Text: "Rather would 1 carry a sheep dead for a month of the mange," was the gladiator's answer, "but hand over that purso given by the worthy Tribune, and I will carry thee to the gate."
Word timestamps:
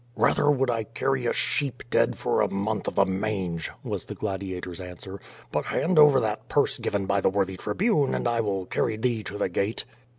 "Rather 0.15 0.49
would 0.49 0.69
1 0.69 0.85
carry 0.95 1.27
a 1.27 1.31
sheep 1.31 1.83
dead 1.91 2.17
for 2.17 2.41
a 2.41 2.49
month 2.51 2.87
of 2.87 2.95
the 2.95 3.05
mange," 3.05 3.69
was 3.83 4.05
the 4.05 4.15
gladiator's 4.15 4.81
answer, 4.81 5.21
"but 5.51 5.65
hand 5.65 5.99
over 5.99 6.19
that 6.19 6.49
purso 6.49 6.81
given 6.81 7.05
by 7.05 7.21
the 7.21 7.29
worthy 7.29 7.55
Tribune, 7.55 8.15
and 8.15 8.27
I 8.27 8.41
will 8.41 8.65
carry 8.65 8.97
thee 8.97 9.21
to 9.23 9.37
the 9.37 9.47
gate." 9.47 9.85